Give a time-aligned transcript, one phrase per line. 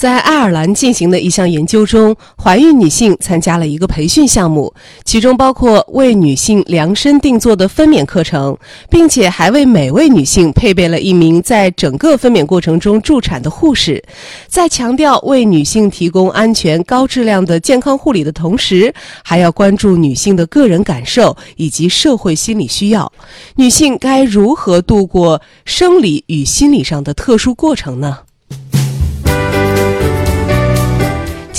[0.00, 4.72] 在爱尔兰进行的一项研究中，怀孕女性参加了一个培训项目，
[5.04, 8.56] 其中包括为女性量身定做的分娩课程，
[8.88, 14.02] 并且还为每位女性配备了一名在整个分娩过程中助产的护士。
[14.48, 23.12] 在强调为女性提供安全、高质量的健康护理的同时，还要关注女性的个人感受以及社会心理需要。
[23.56, 28.20] 女性该如何度过生理与心理上的特殊过程呢？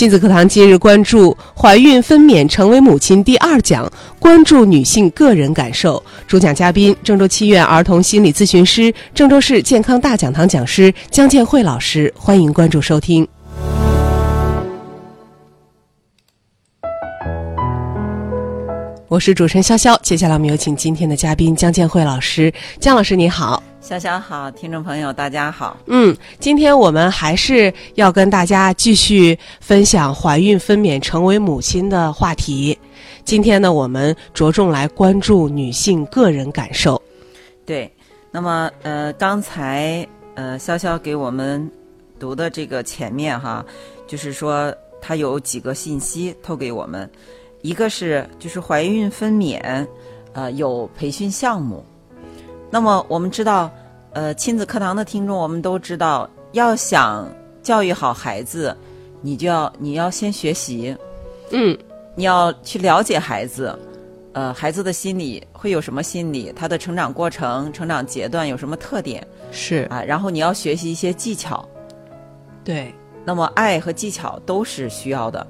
[0.01, 3.87] 亲子课堂今日关注怀孕分娩成为母亲第二讲，
[4.17, 6.03] 关注女性个人感受。
[6.27, 12.11] 主讲嘉宾：郑州七院儿童心理咨询师、郑州市健康大讲堂讲师姜建慧老师。
[12.17, 13.27] 欢迎关注收听。
[19.11, 22.49] 我是主持人潇潇，接下来我们有请今天的嘉宾江建慧老师。
[22.79, 23.61] 姜老师你好。
[23.83, 25.75] 潇潇好，听众朋友大家好。
[25.87, 32.79] 嗯，今天我们还是要跟大家继续分享怀孕分娩成为母亲的话题。
[33.25, 37.01] 今天呢，我们着重来关注女性个人感受。
[37.65, 37.93] 对，
[38.31, 41.69] 那么呃，刚才呃，潇潇给我们
[42.17, 43.65] 读的这个前面哈，
[44.07, 47.11] 就是说它有几个信息透给我们，
[47.61, 49.87] 一个是就是怀孕分娩
[50.33, 51.83] 呃有培训项目，
[52.69, 53.69] 那么我们知道。
[54.13, 57.25] 呃，亲子课堂的听众，我们都知道，要想
[57.63, 58.75] 教育好孩子，
[59.21, 60.93] 你就要你要先学习，
[61.51, 61.77] 嗯，
[62.13, 63.73] 你要去了解孩子，
[64.33, 69.87] 呃，孩子的心理会有什么心理，他的成长过程、成长阶段有什么特点，是。
[69.89, 71.65] 啊，然后你要学习一些技巧，
[72.65, 75.47] 对，那么爱和技巧都是需要的，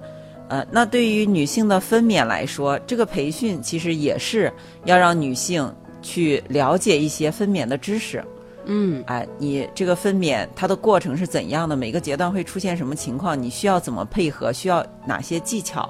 [0.52, 4.52] 呃，那对于女性的分娩来说，这个培训其实也是
[4.84, 8.22] 要让女性去了解一些分娩的知识。
[8.66, 11.78] 嗯，哎，你这个分娩它的过程是怎样的？
[11.78, 13.42] 每个阶段会出现什么情况？
[13.42, 14.52] 你需要怎么配合？
[14.52, 15.90] 需要哪些技巧？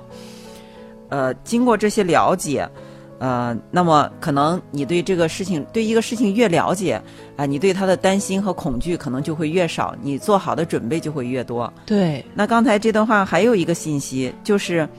[1.10, 2.70] 呃，经过这些了解，
[3.22, 7.00] 呃，那么可能你对这个事情，对一个事情越了解，
[7.38, 11.72] 啊，你对他的担心和恐惧可能就会越少，你做好的准备就会越多。
[11.86, 12.26] 对。
[12.34, 14.90] 那刚才这段话还有一个信息，就是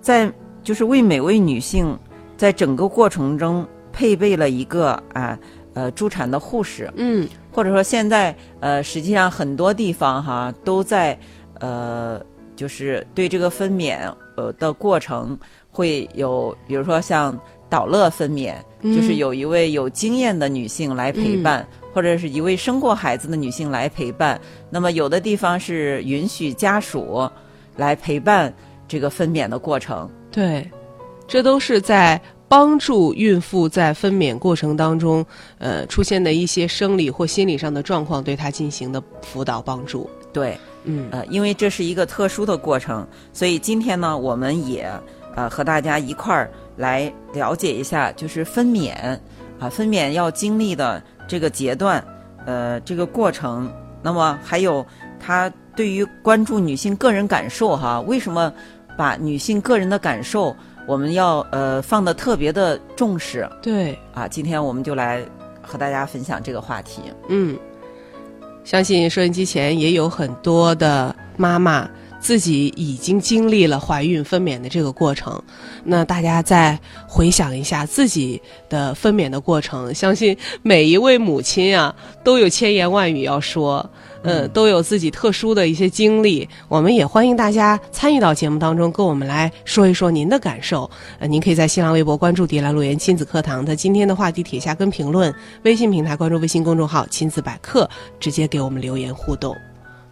[0.00, 0.28] 在
[0.64, 1.96] 就是为每位女性
[2.36, 5.38] 在整个过程中配备了一个啊。
[5.74, 11.18] 呃，助产的护士，嗯，或者说现在呃，实际上很多地方哈都在
[11.60, 12.20] 呃，
[12.54, 13.96] 就是对这个分娩
[14.36, 15.34] 呃的过程
[15.72, 17.36] 会有，比如说像
[17.68, 24.40] 导乐分娩，就是有一位有经验的女性来陪伴，或者是一位生过孩子的女性来陪伴。
[24.70, 27.28] 那么有的地方是允许家属
[27.76, 28.54] 来陪伴
[28.86, 30.08] 这个分娩的过程。
[30.30, 30.70] 对，
[31.26, 32.20] 这都是在。
[32.48, 35.24] 帮助孕妇在分娩过程当中，
[35.56, 40.06] 呃，出现的一些生理或心理上的状况，对她进行的辅导帮助。
[40.34, 44.86] 对，嗯，呃，因为这是一个特殊的过程，所以今天呢，我们也
[45.34, 48.92] 呃和大家一块儿来了解一下，就是分娩
[49.58, 52.02] 啊，分娩要经历的这个阶段，
[52.46, 53.72] 呃，这个过程。
[54.02, 54.84] 那么还有
[55.20, 58.52] 他对于关注女性个人感受哈，为什么
[58.96, 60.54] 把女性个人的感受？
[60.84, 65.22] 我们要呃放的特别的重视，对啊，今天我们就来
[65.62, 67.02] 和大家分享这个话题。
[67.28, 67.56] 嗯，
[68.64, 71.88] 相信收音机前也有很多的妈妈
[72.22, 75.42] 自己已经经历了怀孕分娩的这个过程，
[75.84, 78.40] 那大家再回想一下自己
[78.70, 81.94] 的分娩的过程，相信每一位母亲啊
[82.24, 83.90] 都有千言万语要说。
[84.24, 90.88] 嗯，都有自己特殊的一些经历，我们也欢迎大家参与到节目当中，跟我们来说一说您的感受。
[91.18, 95.34] 呃，您可以在新浪微博关注“迪兰路言亲子课堂”的今天的话题帖下跟评论，
[95.64, 97.90] 微信平台关注微信公众号“亲子百科”，
[98.20, 99.56] 直接给我们留言互动。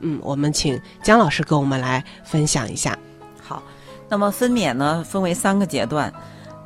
[0.00, 2.98] 嗯，我们请姜老师跟我们来分享一下。
[3.40, 3.62] 好，
[4.08, 6.12] 那么分娩呢，分为三个阶段。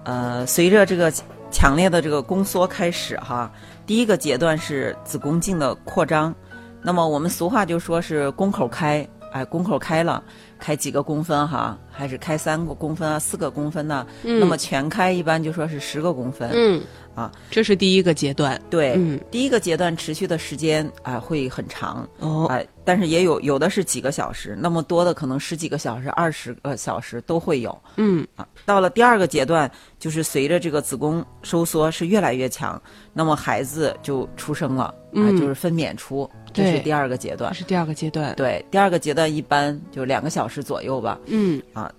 [0.04, 1.12] 呃，随着这个
[1.50, 3.50] 强烈的这个宫缩开始哈，
[3.86, 6.34] 第一个阶段是子宫颈的扩张。
[6.82, 10.22] 那么我们俗话就说是宫口开，哎，宫口开了，
[10.58, 14.06] 开几个公分哈，还是开三个公分啊，四个公分呢？
[14.22, 16.50] 那么全开一般就说是十个公分。
[16.52, 16.82] 嗯，
[17.14, 18.60] 啊，这是第一个阶段。
[18.68, 22.08] 对，嗯，第一个阶段持续的时间啊会很长。
[22.18, 27.76] 哦，哎，但是也有有的是几个小时，那么多的可能十几个小时、二十个小时都会有。
[27.96, 32.80] 嗯，啊，到了第二个阶段，就是随着这个子宫收缩是越来越强，
[33.12, 36.28] 那么孩子就出生了，啊，就是分娩出。
[36.52, 38.32] 这是第二个阶段，这是第二个阶段。
[38.36, 41.18] 对，第二个阶段一般就两个小时左右吧。
[41.26, 41.92] 嗯啊，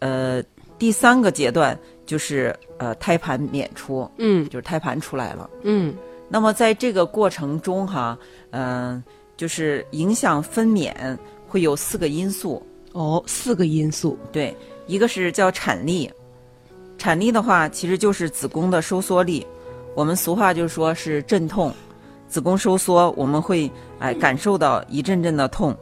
[0.00, 0.42] 呃，
[0.78, 4.48] 第三个阶段就是呃胎盘娩出，嗯。
[4.48, 5.48] 就是胎盘出来了。
[5.62, 5.94] 嗯。
[6.26, 8.18] 那么在这个过程中哈，
[8.50, 9.02] 嗯、
[9.36, 10.92] 就是影响分娩
[11.46, 14.56] 会有四个因素，哦，四个因素，对，
[14.86, 16.10] 一个是叫产力，
[16.98, 19.46] 产力的话其实就是子宫的收缩力，
[19.94, 21.72] 我们俗话就说是阵痛，
[22.26, 25.76] 子宫收缩我们会哎感受到一阵阵的痛，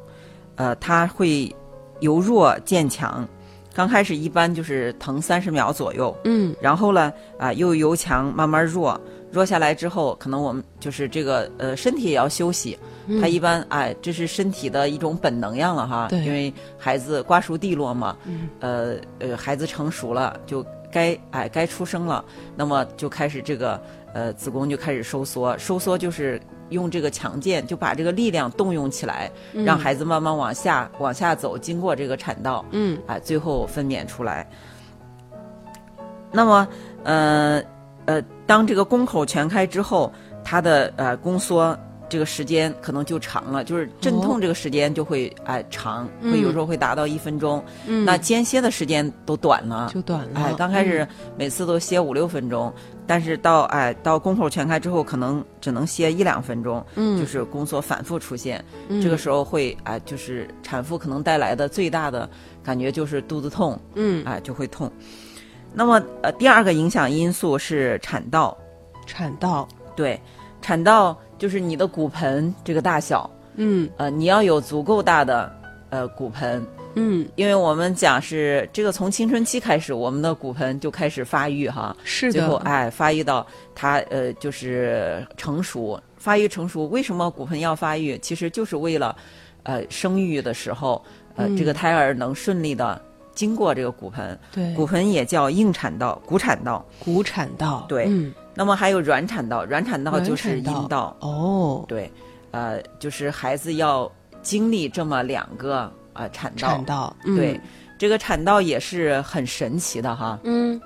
[0.57, 1.55] 呃，它会
[2.01, 3.27] 由弱渐强，
[3.75, 6.55] 刚开始一般就是疼三十秒左右，嗯。
[6.61, 12.79] 然后呢，啊、又由强慢慢弱，弱下来之后，可能我们就是这个呃身体也要休息。
[13.21, 16.21] 它一般哎，这是身体的一种本能样了哈，对。
[16.21, 18.49] 因为孩子瓜熟蒂落嘛，嗯。
[18.61, 23.81] 呃呃，孩子成熟了就该哎该出生了，那么就开始这个
[24.13, 26.41] 呃子宫就开始收缩，收缩就是
[26.73, 34.49] 用这个强健就把这个力量动用起来，让孩子慢慢往下往下走，经过这个产道，嗯啊，最后分娩出来。
[36.33, 36.67] 那么，
[37.05, 37.63] 呃
[38.07, 40.11] 呃，当这个宫口全开之后，
[40.43, 41.79] 它的呃宫缩
[42.13, 47.65] 这个时间可能就长了，就是阵痛这个时间就会哎、长，会有时候会达到一分钟。
[47.87, 50.39] 嗯，那间歇的时间都短了，就短了。
[50.39, 52.71] 哎，刚开始每次都歇五六分钟，
[53.07, 58.63] 但是到哎到宫口全开之后，可能只能歇一两分钟，嗯，就是宫缩反复出现。
[58.89, 59.01] 嗯。
[59.01, 62.29] 这个时候会哎，就是产妇可能带来的最大的
[62.63, 64.23] 感觉就是肚子痛，嗯。
[64.27, 64.93] 哎就会痛。
[65.73, 68.55] 那么呃，第二个影响因素是产道，
[69.07, 69.67] 产道，
[69.97, 70.21] 对，
[70.61, 75.53] 产道就是你的骨盆这个大小，嗯呃，你要有足够大的
[75.91, 83.45] 呃骨盆，嗯，因为我们讲是这个从青春期开始，我们的骨盆就开始发育哈，是最后的，哎发育到
[83.75, 86.87] 它呃就是成熟，发育成熟。
[86.87, 88.17] 为什么骨盆要发育？
[88.19, 89.17] 其实就是为了
[89.65, 91.05] 呃生育的时候，
[91.35, 93.03] 呃、嗯这个胎儿能顺利的
[93.35, 94.39] 经过这个骨盆。
[94.53, 96.87] 对，骨盆也叫硬产道、骨产道。
[97.01, 101.17] 骨产道，对嗯，那么还有软产道，软产道就是阴道。
[101.21, 102.11] 哦，对，
[102.51, 104.11] 呃，就是孩子要
[104.43, 106.69] 经历这么两个呃产道。
[106.69, 107.61] 产道，嗯对，，
[107.99, 110.39] 这个产道也是很神奇的哈。
[110.45, 110.81] 嗯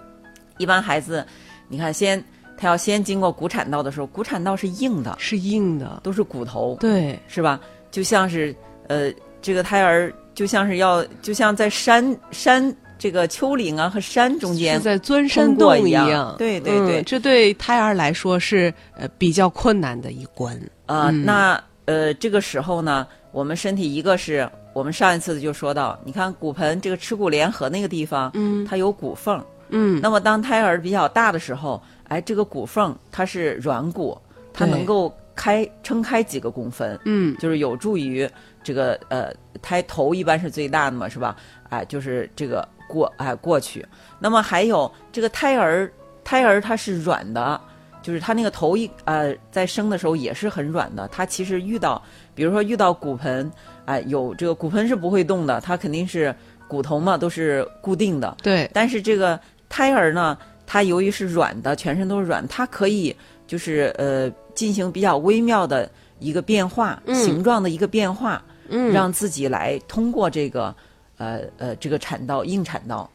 [0.59, 1.27] 一般孩子，
[1.69, 2.23] 你看先
[2.57, 7.61] 他要先经过骨产道的时候，骨产道是硬的，是硬的，都是骨头，对，是吧？
[7.91, 8.55] 就像是
[8.89, 16.09] 呃，这个胎儿就像是要，就像在山山这个丘陵啊和山中间是在钻山洞一样。
[16.09, 17.01] 样，对对对。
[17.01, 20.57] 嗯这对胎儿来说是呃比较困难的一关，
[20.87, 21.25] 啊、嗯。
[21.25, 28.67] 那呃，这个时候呢，我们身体一个是我们上一次就说到，你看骨盆这个耻骨联合那个地方，嗯。
[28.67, 34.19] 它有骨缝，嗯，那么当胎儿比较大的时候，哎，这个骨缝它是软骨，
[34.53, 37.37] 它能够开撑开几个公分，嗯。
[37.39, 38.29] 就是有助于
[38.65, 39.33] 这个呃
[39.63, 41.37] 胎头一般是最大的嘛，是吧？
[41.69, 43.87] 哎，就是这个过哎过去。
[44.19, 45.91] 那么还有这个胎儿，
[46.25, 47.61] 胎儿它是软的，
[48.03, 51.09] 就是它那个头一呃在生的时候也是很软的。
[51.09, 52.03] 它其实遇到，
[52.35, 53.51] 比如说遇到骨盆，
[53.85, 56.35] 哎，有这个骨盆是不会动的，它肯定是
[56.69, 58.37] 骨头嘛都是固定的。
[58.43, 60.37] 对，但是这个胎儿呢，
[60.67, 63.15] 它由于是软的，全身都是软，它可以
[63.47, 70.75] 就是呃进行比较微妙的一个变化，嗯形状的一个变化，嗯，让自己来通过这个
[71.17, 73.11] 呃呃这个产道硬产道。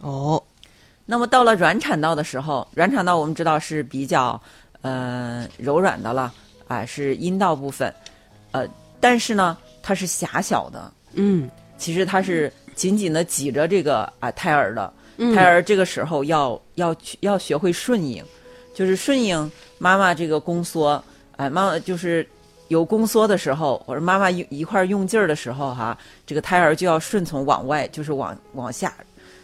[0.00, 0.42] 哦，
[1.04, 4.40] 那么到了软产道的时候，软产道我们知道是比较
[4.82, 6.32] 呃柔软的了，
[6.66, 7.92] 啊、是阴道部分，
[8.52, 8.66] 呃，
[9.00, 14.92] 但是呢它是狭小的，嗯其实它是紧紧的挤着这个啊、胎儿的。
[15.16, 18.24] 嗯，胎儿这个时候要要去要学会顺应，
[18.72, 21.02] 就是顺应妈妈这个宫缩，
[21.36, 22.24] 哎，妈妈就是
[22.68, 25.96] 有宫缩的时候，或者妈妈一一块儿用劲儿的时候哈，
[26.26, 28.94] 这个胎儿就要顺从往外，就是往往下，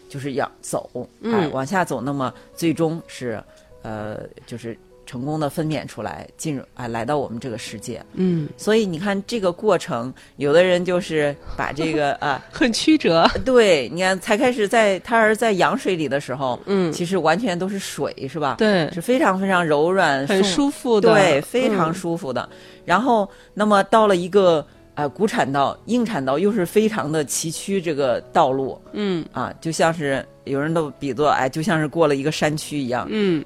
[0.09, 1.50] 就是要走，哎，嗯。
[1.52, 3.43] 往下走，那么最终是
[3.83, 8.04] 呃，就是成功的分娩出来，进入啊来到我们这个世界。
[8.14, 12.42] 嗯所以你看这个过程，有的人就是把这个 啊。
[12.52, 18.56] 很曲折，对，你看，才开始在胎儿在羊水里的时候，嗯，其实完全都是水，是吧？
[18.58, 22.49] 对，是非常非常柔软、很舒服的，对，非常嗯舒服的。
[22.84, 33.06] 然后，那么到了一个呃骨产道、硬产道，又是非常的崎岖，这个道路嗯啊，就像是有人都比作哎，就像是过了一个山区一样。
[33.11, 33.44] 嗯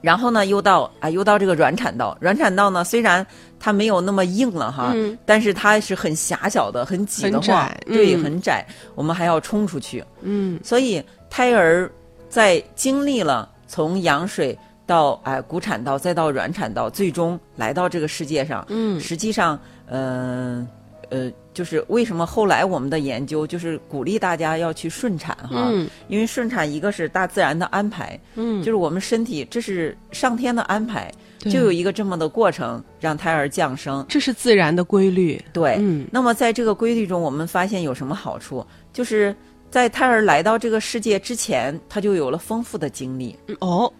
[0.00, 2.16] 然后呢，又到啊，又到这个软产道。
[2.20, 3.26] 软产道呢，虽然
[3.58, 10.02] 它没有那么硬了哈，嗯但是它是很狭小的、很挤很得慌，对，嗯很窄，我们还要冲出去。
[10.22, 11.90] 嗯所以胎儿
[12.28, 20.66] 在经历了从羊水到哎、骨产道，再到软产道，最终来到这个世界上，嗯实际上，嗯
[21.10, 34.04] 呃就是为什么后来我们的研究就是鼓励大家要去顺产哈，嗯因为顺产一个是大自然的安排，嗯，就是我们身体这是上天的安排，就有一个这么的过程，让胎儿降生。
[34.08, 35.42] 这是自然的规律。
[35.52, 38.64] 对，嗯那么在这个规律中，我们发现有什么好处？
[38.92, 39.34] 就是
[39.70, 43.36] 在胎儿来到这个世界之前，他就有了丰富的经历。
[43.60, 43.92] 哦，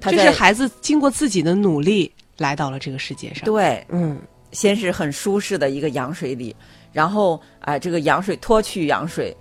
[0.00, 4.18] 这是孩子经过自己的努力来到了这个世界上。，对，嗯
[4.52, 6.54] 先是很舒适的一个羊水里，
[6.92, 9.36] 然后啊、这个羊水脱去羊水，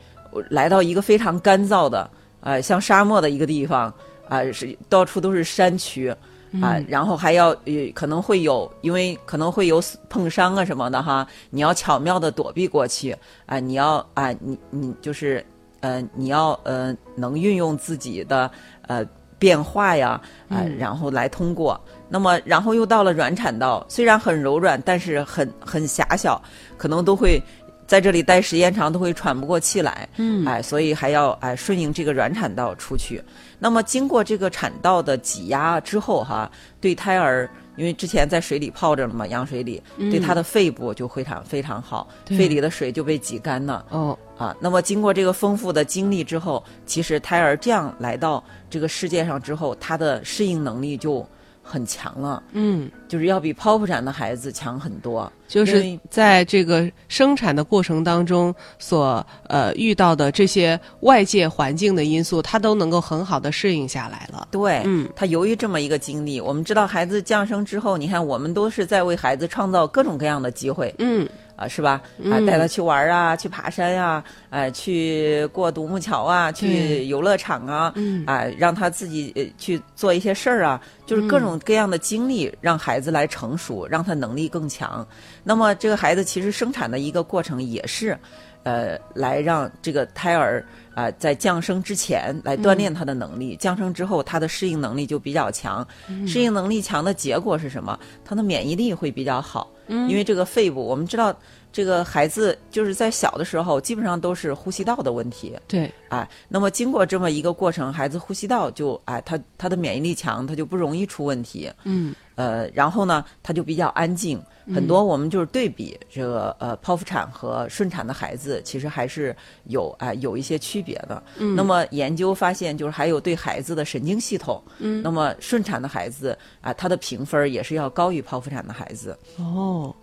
[0.49, 2.09] 来到一个非常干燥的，
[2.41, 3.93] 呃，像沙漠的一个地方，
[4.27, 6.13] 啊、是到处都是山区。
[6.61, 13.13] 啊，然后还要呃，可能会有，因为可能会有碰伤啊什么的哈，你要巧妙的躲避过去
[13.45, 15.45] 啊，你要啊，你你就是
[15.81, 18.49] 呃，你要呃，能运用自己的
[18.83, 19.05] 呃
[19.37, 21.79] 变化呀啊，然后来通过。
[22.09, 26.41] 那么，然后又到了软产道，虽然很柔软，但是很很狭小，
[26.77, 27.41] 可能都会
[27.85, 30.07] 在这里待时间长都会喘不过气来。
[30.17, 33.21] 嗯哎，所以还要哎顺应这个软产道出去。
[33.59, 36.49] 那么经过这个产道的挤压之后哈，
[36.79, 43.85] 对胎儿，因为之前在水里泡着了嘛，羊水里，对他的肺部就非常非常好，肺里的水就被挤干了。
[43.89, 51.27] 哦，啊，那么经过这个丰富的经历之后，其实胎儿这样来到这个世界上之后，他的适应能力就
[51.67, 55.31] 很强了，嗯，就是要比剖腹产的孩子强很多。
[55.47, 64.47] 就是在这个生产的过程当中所呃遇到的这些外界环境的因素，他都能够很好的适应下来了。
[64.51, 65.09] 对，嗯。
[65.15, 70.93] 他由于这么一个经历，我们知道孩子降生之后，你看我们都是在为孩子创造各种各样的机会。
[70.99, 72.01] 嗯啊，是吧？
[72.31, 85.05] 啊，带他去玩啊，去爬山呀、啊，去过独木桥啊，去游乐场啊，嗯啊，让他自己呃去做一些事儿啊，就是各种各样的经历，让孩子来成熟，让他能力更强。
[85.43, 88.15] 那么这个孩子其实生产的一个过程也是，
[88.61, 95.87] 呃，来让这个胎儿啊、在降生之前来锻炼他的能力，降生之后他的适应能力就比较强。
[96.27, 97.97] 适应能力强的结果是什么？
[98.25, 101.37] 他的免疫力会比较好，因为这个肺部我们知道。
[101.71, 111.71] 这个孩子就是在小的时候，基本上都是呼吸道的问题，对，哎，那么经过这么一个过程，孩子呼吸道就哎，他他的免疫力强，他就不容易出问题。
[111.83, 114.39] 嗯呃，然后呢，他就比较安静。
[114.75, 121.23] 很多我们就是对比这个呃剖腹产和顺产的孩子，其实还是有哎、有一些区别的。
[121.37, 129.17] 嗯那么研究发现，就是还有对孩子的神经系统，嗯那么顺产的孩子啊、他的评分也是要高于剖腹产的孩子。
[129.37, 129.95] 哦，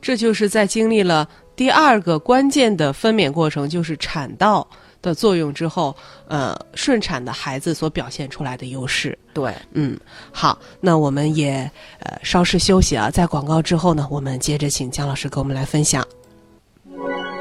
[0.00, 4.66] 这就是在经历了第二个关键的分娩过程，就是产道
[5.02, 5.94] 的作用之后，
[6.26, 9.18] 呃，顺产的孩子所表现出来的优势。
[9.32, 9.98] 对，嗯，
[10.32, 16.04] 好，那我们也呃稍事休息啊，在广告之后呢，我们接着请姜老师给我们来分享。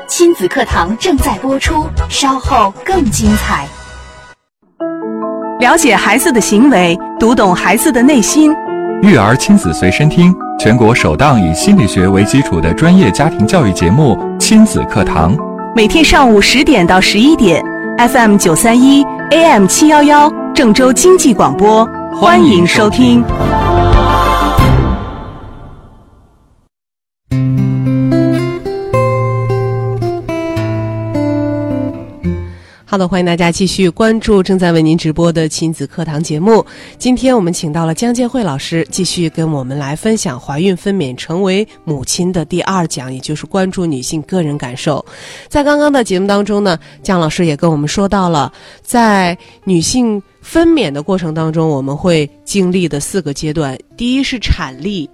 [0.08, 3.68] 亲子课堂正在播出，稍后更精彩。
[5.60, 8.52] 了解孩子的行为，读懂孩子的内心。
[9.02, 15.36] 育儿亲子随身听，全国首档以心理学为基础的专业家庭教育节目《亲子课堂》。
[15.74, 17.64] 每天上午十点到十一点
[17.98, 23.24] ，FM 九三一，AM 七幺幺，郑州经济广播，欢迎收听。
[33.08, 36.66] 欢迎大家继续关注正在为您直播的亲子课堂节目。
[36.98, 45.04] 今天我们请到了江建慧老师，继续跟我们来分享怀孕分娩成为母亲的第二讲，也就是关注女性个人感受。
[45.48, 48.52] 在刚刚的节目当中呢，江老师也跟我们说到了，
[48.82, 55.10] 在女性分娩的过程当中，我们会经历的四个阶段，第一是产力，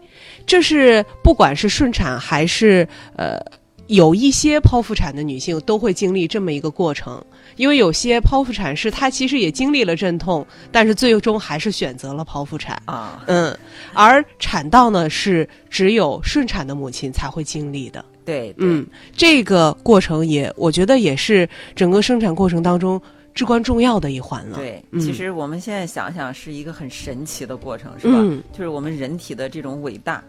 [0.45, 3.39] 这是不管是顺产还是呃。
[3.87, 7.23] 有一些剖腹产的女性都会经历这么一个过程，
[7.55, 12.81] 因为有些剖腹产是她其实也经历了阵痛，但是最终还是选择了剖腹产。
[12.85, 13.57] 啊，嗯，
[13.93, 18.03] 而产道呢是只有顺产的母亲才会经历的。
[18.23, 18.85] 对，对嗯，
[19.15, 22.99] 这个过程也我觉得也是整个生产过程当中
[23.35, 24.57] 至关重要的一环了。
[24.57, 28.15] 对，嗯其实我们现在想想是一个很神奇的过程，是吧？
[28.17, 30.23] 嗯就是我们人体的这种伟大，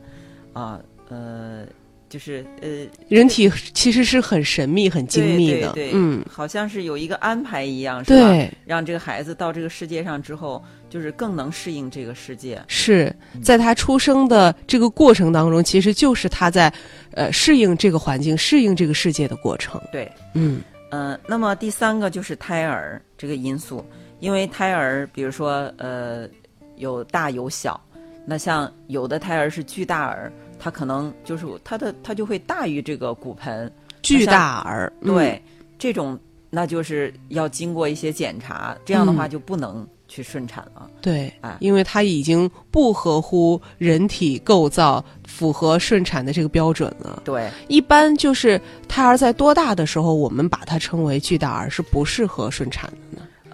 [0.53, 0.79] 啊，
[1.09, 1.65] 呃，
[2.09, 5.73] 就是呃，人体其实是很神秘、很精密的。
[5.73, 8.29] 对对对嗯，好像是有一个安排一样，是吧？
[8.29, 12.63] 对，让这个孩子到这个世界上之后，就是更能适应这个世界。
[12.69, 16.73] 是在他出生的这个过程当中，其实就是他在
[17.13, 19.81] 呃适应这个环境、适应这个世界的过程。
[19.91, 20.61] 对，嗯
[20.91, 23.85] 呃、那么第三个就是胎儿这个因素，
[24.21, 26.29] 因为胎儿，比如说呃，
[26.77, 27.79] 有大有小，
[28.25, 33.71] 那像有的胎儿是巨大儿，他可能就是它的它就会大于这个骨盆，
[34.03, 35.43] 巨大儿，嗯对，
[35.79, 36.19] 这种
[36.51, 40.89] 那就是要经过一些检查，这样的话就不能去顺产了。
[41.01, 47.23] 对哎，因为它已经不合乎人体构造，符合顺产的这个标准了。
[47.25, 53.06] 对，一般就是胎儿在多大的时候，我们把它称为巨大儿，是不适合顺产的呢？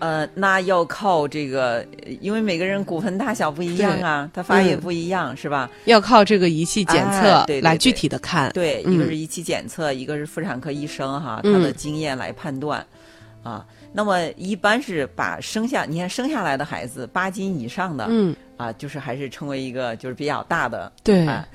[0.03, 5.71] 呃，那要靠这个，呃因为每个人骨盆大小不一样啊，它发育不一样，是吧？
[5.85, 8.51] 要靠这个仪器检测来具体的看。
[8.51, 8.95] 对，嗯。
[8.95, 12.85] 一个是仪器检测，一个是妇产科医生哈，他嗯的经验来判断。
[13.45, 21.47] 啊，那么一般是把生下，你看生下来的孩子八斤以上的，嗯，啊，就是还是称为一个就是比较大的，对，啊，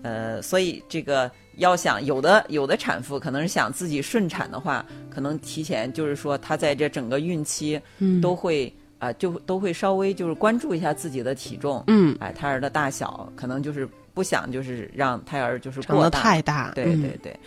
[0.00, 8.20] 呃，所以这个要想有的有的产妇可能是想自己顺产的话，可能提前就是说她在这整个孕期嗯。
[8.20, 17.00] 都会啊、就都会稍微就是关注一下自己的体重，嗯，哎，胎儿的大小，可能就是不想就是让胎儿就是过大，太大，对嗯。
[17.00, 17.40] 对对，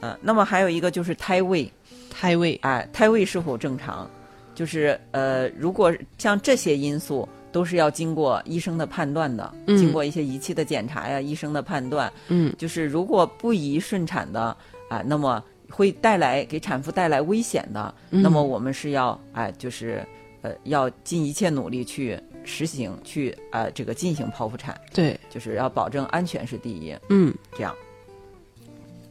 [0.00, 1.70] 呃，那么还有一个就是胎位，
[2.10, 4.10] 胎位，哎，胎位是否正常？
[4.52, 9.78] 就是呃，如果像这些因素都是要经过医生的判断的，嗯。
[9.78, 14.54] 经过一些仪器的检查呀，医生的判断，嗯，就是如果不宜顺产的
[14.90, 18.20] 啊、那么会带来给产妇带来危险的，嗯。
[18.20, 20.06] 那么我们是要哎、就是
[20.42, 27.34] 呃要尽一切努力去实行去呃这个进行剖腹产，对，就是要保证安全是第一，嗯。
[27.56, 27.74] 这样。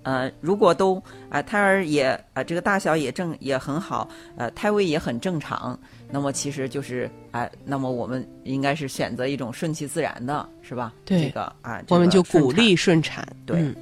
[0.04, 2.04] 呃，如果都啊、胎儿也
[2.36, 10.94] 啊、这个大小也正也很好，呃，胎位也很正常，那么其实就是哎、那么我们应该是选择一种顺其自然的，是吧？
[11.04, 13.28] 对这个啊，我们就鼓励顺产。
[13.46, 13.76] 对嗯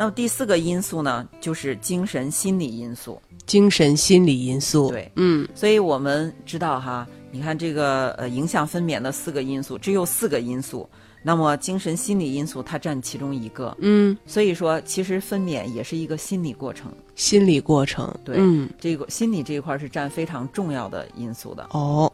[0.00, 3.20] 那么第四个因素呢，就是精神心理因素。
[3.46, 4.90] 精神心理因素。
[4.90, 10.88] 对，嗯所以我们知道哈，你看这个呃影响分娩的四个因素，只有四个因素，
[11.22, 13.76] 那么精神心理因素它占其中一个。
[13.80, 18.14] 嗯，所以说，其实分娩也是一个心理过程，心理过程。
[18.24, 21.66] 对嗯这个心理这一块是占非常重要的因素的。
[21.72, 22.10] 哦，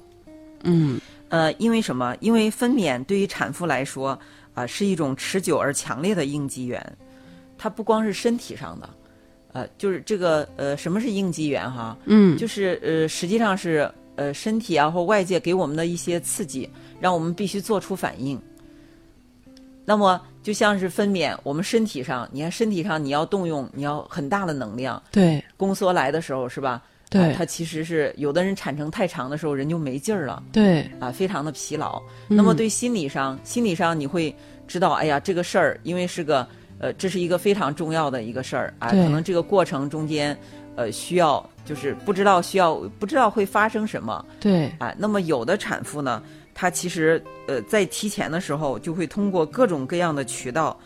[0.63, 2.17] 嗯呃，因为什么？
[2.21, 4.19] 因为分娩对于产妇来说
[4.55, 6.97] 啊、是一种持久而强烈的应激源，
[7.59, 8.89] 它不光是身体上的，
[9.53, 11.97] 呃，就是这个呃，什么是应激源哈？
[12.05, 18.41] 嗯，就是呃，实际上是呃身体啊或外界给我们的一些刺激，让我们必须做出反应。
[19.85, 26.83] 那么就像是分娩，我们身体上，你看身体上你要动用，你要很大的能量，对宫缩来的时候是吧？
[27.11, 32.03] 对啊它其实是有的人产程太长的时候人就没劲儿了对，啊，非常的疲劳。
[32.29, 34.35] 嗯那么对心理上，心理上你会
[34.67, 36.47] 知道，哎呀，这个事儿因为是个
[36.81, 40.37] 呃，这是一个非常重要的一个事儿啊，对可能这个过程中间
[40.75, 44.93] 呃需要就是不知道需要不知道会发生什么对啊。
[44.99, 46.21] 那么有的产妇呢，
[46.55, 50.79] 她其实呃在提前的时候就会通过各种各样的渠道。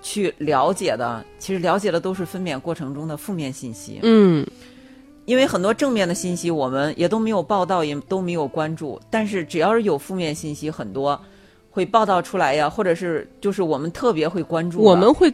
[0.00, 3.98] 去了解的，其实了解的都是分娩过程中的负面信息。
[4.04, 4.46] 嗯
[5.24, 8.98] 因为很多正面的信息我们也都没有报道，也都没有关注。
[9.10, 11.20] 但是只要是有负面信息，很多
[11.68, 14.80] 会报道出来呀，或者是就是我们特别会关注。
[14.80, 15.30] 我们会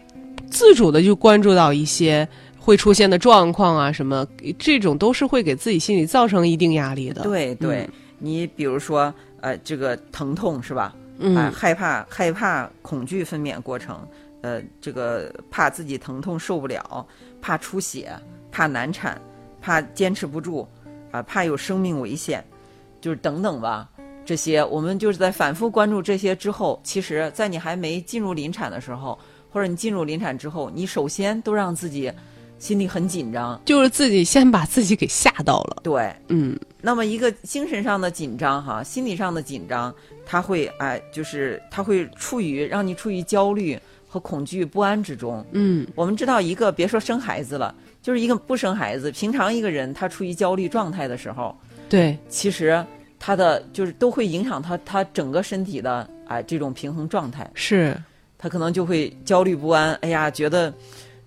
[0.51, 2.27] 自主的就关注到一些
[2.59, 4.27] 会出现的状况啊，什么
[4.59, 9.13] 这种都是会给自己心理造成一定压力的。，对对，嗯你比如说
[9.45, 10.97] 呃，这个疼痛是吧？
[11.19, 14.09] 嗯、啊、害怕害怕恐惧分娩过程，
[14.41, 17.07] 呃，这个怕自己疼痛受不了，
[17.43, 18.11] 怕出血，
[18.51, 19.21] 怕难产，
[19.61, 20.67] 怕坚持不住，
[21.11, 22.43] 啊、怕有生命危险，
[23.03, 23.87] 就是等等吧。
[24.25, 29.19] 这些我们就是在反复关注这些之后，其实，在你还没进入临产的时候，
[29.53, 32.11] 或者你进入临产之后，你首先都让自己
[32.65, 33.61] 心里很紧张。
[33.67, 35.83] 就是自己先把自己给吓到了。
[35.83, 45.45] 对，嗯那么一个精神上的紧张哈，心理上的紧张，它会哎，就是它会处于让你处于焦虑和恐惧不安之中。
[45.53, 51.55] 嗯，我们知道，一个别说生孩子了，就是一个不生孩子，平常一个人他处于焦虑状态的时候，
[51.91, 52.83] 对其实
[53.19, 57.95] 他的就是都会影响他他整个身体的哎这种平衡状态，是，
[58.39, 60.73] 他可能就会焦虑不安，哎呀，觉得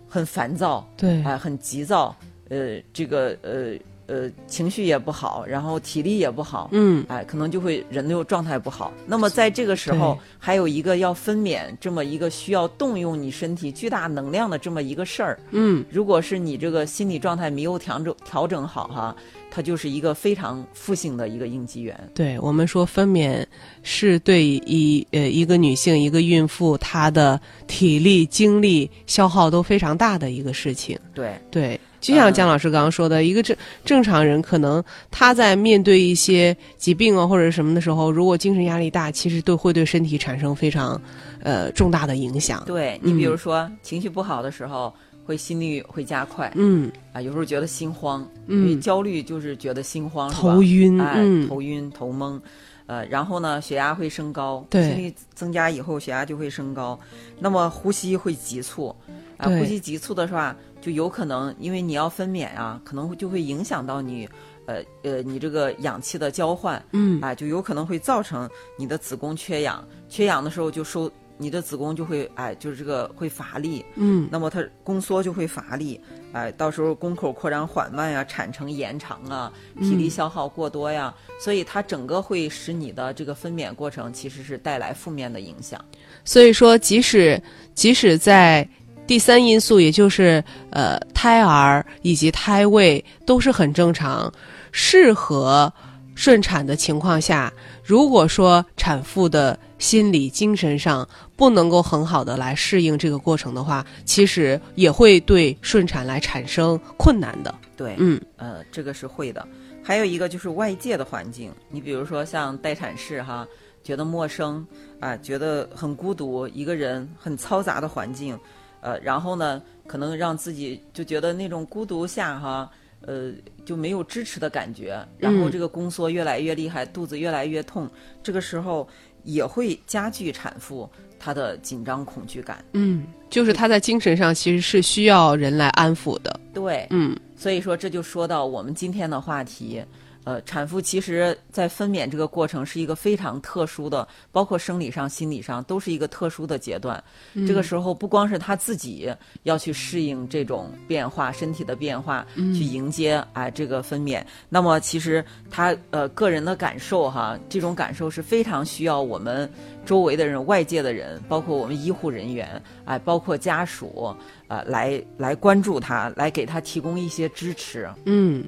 [0.07, 1.23] 很烦躁，对。
[1.23, 2.15] 哎，很急躁，
[2.49, 3.73] 呃，这个呃
[4.07, 7.05] 呃情绪也不好，然后体力也不好，嗯。
[7.09, 8.93] 哎，可能就会人就状态不好。
[9.05, 15.83] 那么在这个时候，还有一个要分娩这么一个需要动用你身体巨大能量的这么一个事儿，嗯。
[15.89, 19.15] 如果是你这个心理状态没有调整调整好哈，
[19.57, 21.99] 它就是一个非常负性的一个应激源。
[22.13, 23.43] 对，我们说分娩
[23.81, 30.95] 是对一呃一个女性一个孕妇她的体力精力消耗都非常大的一个事情。
[31.11, 41.01] 对，对，就像姜老师刚刚说的，一个正正常人可能他在面对一些疾病啊或者什么的时候，如果精神压力大，其实都会对身体产生非常
[41.41, 42.61] 呃重大的影响。
[42.67, 44.93] 对你比嗯如说、情绪不好的时候，
[45.27, 48.61] 会心率会加快，嗯，啊，有时候觉得心慌，嗯。
[48.61, 51.49] 因为焦虑就是觉得心慌，头晕哎，嗯。
[51.49, 52.39] 头晕头懵，
[52.85, 54.83] 呃，然后呢，血压会升高，对。
[54.83, 56.97] 心率增加以后，血压就会升高，
[57.37, 58.95] 那么呼吸会急促，
[59.35, 64.27] 啊，呼吸急促的话，就有可能因为你要分娩啊，可能就会影响到你。
[64.67, 67.21] 呃呃，你这个氧气的交换，嗯。
[67.21, 75.99] 啊，就有可能会造成你的子宫缺氧，缺氧的时候就收你的子宫就会哎，就是这个会乏力，嗯那么它宫缩就会乏力，
[76.33, 85.83] 哎，到时候宫口扩张缓慢呀，产程延长啊，体力消耗过多呀，所以它整个会使你的这个分娩过程其实是带来负面的影响。
[86.25, 87.41] 所以说，即使
[87.73, 88.67] 即使在
[89.05, 94.31] 第三因素，也就是呃胎儿以及胎位都是很正常，
[94.71, 95.71] 适合
[96.15, 107.55] 顺产的情况下，如果说产妇的心理、精神上不能够很好的来适应这个过程的话，其实也会对顺产来产生困难的。
[107.77, 109.47] 对，嗯呃，这个是会的。
[109.83, 113.47] 还有一个就是外界的环境，你比如说像待产室哈，
[113.83, 114.65] 觉得陌生
[114.99, 118.37] 啊、觉得很孤独，一个人很嘈杂的环境，
[118.81, 122.69] 呃，然后呢，可能让自己就觉得那种孤独下哈，
[123.01, 123.31] 呃，
[123.63, 127.87] 就没有支持的感觉，然后嗯这个宫缩越来越厉害，肚子越来越痛，
[128.23, 128.85] 这个时候
[129.23, 132.63] 也会加剧产妇她的紧张恐惧感。
[132.73, 136.39] 嗯，就是他在精神上其实是需要人来安抚的。
[136.53, 139.83] 对，嗯所以说，这就说到我们今天的话题。
[140.27, 147.01] 呃，产妇其实，在分娩这个过程是一个非常特殊的，包括生理上、心理上都是一个特殊的阶段。
[147.47, 149.09] 这个时候，不光是她自己
[149.43, 154.21] 要去适应这种变化，身体的变化，去迎接啊、这个分娩。
[154.49, 159.49] 那么，其实她呃个人的感受哈，这种感受是非常需要我们
[159.85, 164.13] 周围的人、外界的人，包括我们医护人员，哎、包括家属，
[164.49, 167.89] 啊、来来关注她，来给她提供一些支持。
[168.03, 168.43] 嗯，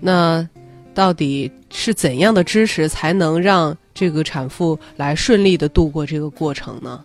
[0.00, 0.44] 那
[0.94, 7.04] 到底是怎样的支持才能让这个产妇来顺利的度过这个过程呢？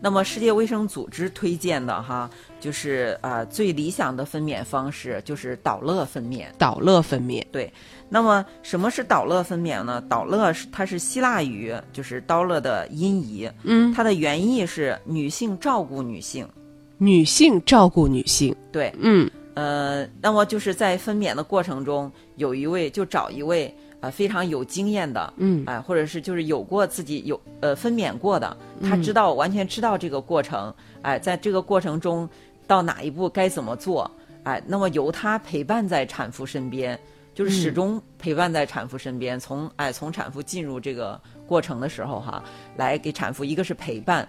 [0.00, 6.46] 那么，世界卫生组织推荐的哈，就是啊、最理想的分娩方式就是导乐分娩。
[6.56, 7.44] 导乐分娩。
[7.50, 7.72] 对
[8.08, 10.00] 那么，什么是导乐分娩呢？
[10.08, 16.48] 导乐是它是希腊语，就是刀乐的音译，嗯，它的原意是女性照顾女性。
[16.96, 18.54] 女性照顾女性。
[18.70, 25.66] 对，嗯呃，那么就是在分娩的过程中，有一位就找一位呃非常有经验的，嗯。
[25.66, 32.28] 啊、或者是就是有过自己有呃分娩过的，他知道、完全知道这个过程，哎、在这个过程中
[32.68, 34.08] 到哪一步该怎么做，
[34.44, 36.96] 哎、那么由他陪伴在产妇身边，
[37.34, 42.44] 就是始终陪伴在产妇身边，从哎从产妇进入这个过程的时候哈，
[42.76, 44.28] 来给产妇一个是陪伴，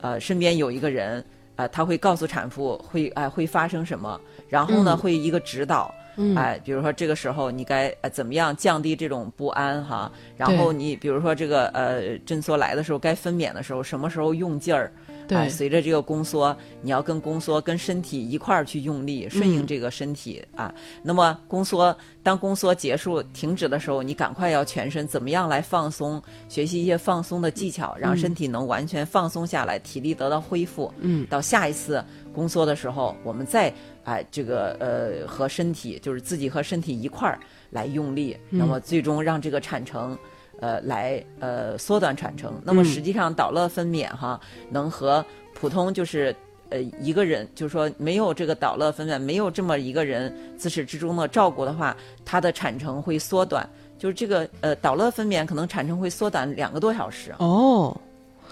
[0.00, 1.24] 呃，身边有一个人，
[1.56, 4.20] 呃，他会告诉产妇会哎、会发生什么，
[4.54, 5.92] 然后呢、嗯会一个指导。
[6.16, 10.08] 嗯哎，比如说这个时候你该呃怎么样降低这种不安哈？
[10.36, 14.92] 然后你比如说这个呃诊所来的时候，该分娩的时候，什么时候用劲儿？
[15.26, 20.72] 对哎，随着这个宫缩，你要跟宫缩跟身体一块儿去用力，顺应这个身体、啊。
[21.02, 30.92] 那么宫缩，当宫缩结束停止的时候，你赶快要全身怎么样来放松，学习一些放松的技巧，让身体能完全放松下来，体力得到恢复。
[31.00, 33.72] 嗯，到下一次宫缩的时候，我们再
[34.04, 40.16] 哎这个呃和身体就是自己和身体一块儿来用力，那么最终让这个产程。
[40.64, 42.54] 呃，来呃缩短产程。
[42.64, 45.22] 那么嗯实际上导乐分娩哈，能和
[45.52, 46.34] 普通就是
[46.70, 53.68] 呃一个人，就是说没有这个导乐分娩，没有这么一个人自始至终的照顾的话，它的产程会缩短。
[53.98, 57.34] 就是这个呃导乐分娩可能产程会缩短两个多小时。
[57.38, 57.94] 哦，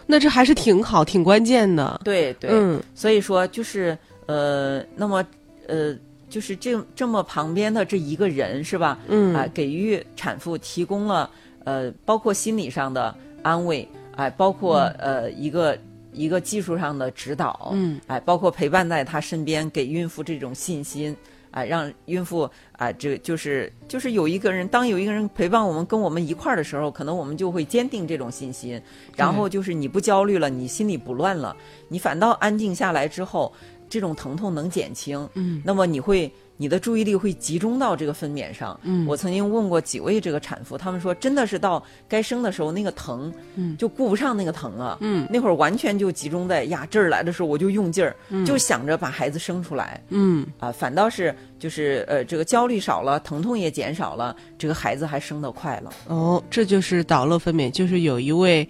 [0.06, 1.98] 那这还是挺好，挺关键的。
[2.04, 3.96] 对对，嗯所以说就是
[4.26, 5.24] 呃，那么
[5.66, 5.96] 呃，
[6.28, 8.98] 就是这这么旁边的这一个人是吧？
[9.08, 11.28] 嗯啊、给予产妇提供了
[11.64, 15.78] 呃，包括心理上的安慰，哎、包括、呃一个
[16.12, 21.16] 一个技术上的指导，嗯，哎、包括陪伴在她身边，给孕妇这种信心。
[21.52, 22.48] 哎，让孕妇
[22.78, 28.80] 啊、这就是就是有一个人，当有一个人陪伴我们，跟我们一块儿的时候，可能我们就会坚定这种信心。
[29.14, 31.54] 然后就是你不焦虑了，你心里不乱了，
[31.88, 33.52] 你反倒安静下来之后，
[33.86, 35.28] 这种疼痛能减轻。
[35.34, 38.78] 嗯，那么你会你的注意力会集中到这个分娩上。
[38.84, 44.98] 嗯我曾经问过几位这个产妇，他们说真的是到该生的时候，那个疼，嗯就顾不上那个疼了。
[45.00, 50.00] 嗯那会儿完全就集中在呀这儿来的时候，我就用劲儿，嗯就想着把孩子生出来。
[50.10, 55.92] 嗯啊，反倒是就是呃，这个焦虑少了，疼痛也减少了，这个孩子还生得快了。
[56.06, 58.68] 哦，这就是导乐分娩，就是有一位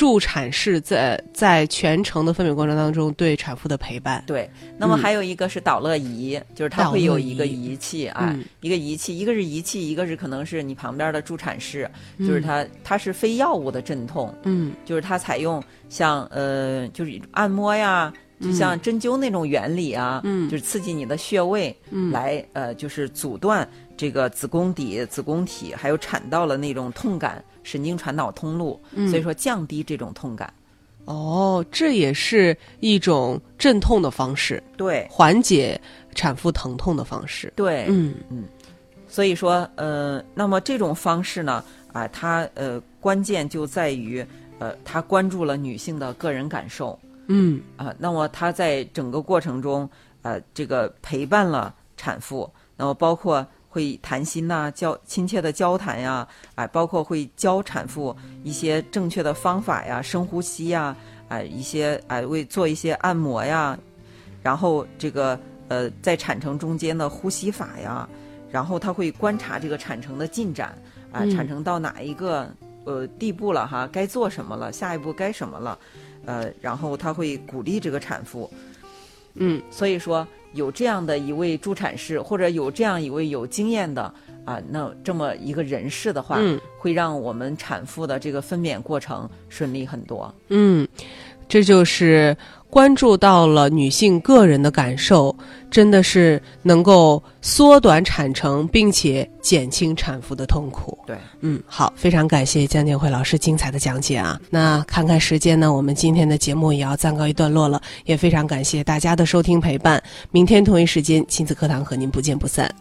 [0.00, 4.24] 助产士在在全程的分娩过程当中对产妇的陪伴。
[4.26, 11.86] 对，那么嗯还有一个是导乐仪，就是它会有一个仪仪器啊，嗯一个仪器，一个是仪器，一个是可能是你旁边的助产士，
[12.16, 18.10] 嗯就是它它是非药物的镇痛，嗯就是它采用像呃就是按摩呀。
[18.42, 29.08] 就像针灸那种原理啊，嗯就是刺激你的穴位，嗯来呃，就是阻断这个子宫底、子宫体还有产道的那种痛感、神经传导通路，嗯。
[29.08, 30.52] 所以说降低这种痛感。
[31.06, 35.08] 哦，这也是一种镇痛的方式，对。
[35.10, 35.80] 缓解
[36.14, 37.52] 产妇疼痛的方式。
[37.56, 38.14] 对，嗯。
[39.08, 44.24] 所以说，呃，那么这种方式呢，啊、它呃关键就在于，
[44.60, 46.96] 呃，它关注了女性的个人感受。
[47.26, 47.60] 嗯。
[47.76, 49.88] 啊、那么它在整个过程中，
[50.22, 60.94] 呃，这个陪伴了产妇，那么包括会谈心呐、交亲切的交谈呀，哎、包括会教产妇一些正确的方法呀，深呼吸呀，
[61.28, 63.78] 哎、一些哎、为做一些按摩呀，
[64.42, 68.08] 然后这个呃在产程中间的呼吸法呀，
[68.50, 70.76] 然后他会观察这个产程的进展，
[71.12, 71.30] 啊、嗯。
[71.30, 72.52] 产程到哪一个
[72.84, 75.78] 呃地步了哈，该做什么了，下一步该什么了，
[76.26, 78.50] 呃，然后他会鼓励这个产妇，
[79.34, 79.62] 嗯。
[79.70, 84.12] 所以说有这样的一位助产士，或者有这样一位有经验的
[84.44, 90.34] 啊、那这么一个人士的话，嗯会让我们产妇的这个分娩过程顺利很多。
[90.48, 90.88] 嗯，
[91.46, 92.36] 这就是
[92.70, 95.34] 关注到了女性个人的感受，
[95.70, 100.96] 真的是能够缩短产程，并且减轻产妇的痛苦。
[101.06, 104.40] 对，嗯，好，非常感谢江建辉老师精彩的讲解啊。
[104.48, 110.02] 那看看时间呢，我们今天的节目也要暂告一段落了，也非常感谢大家的收听陪伴。
[110.30, 112.72] 明天同一时间，亲子课堂和您不见不散。